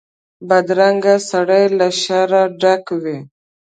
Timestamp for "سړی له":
1.29-1.87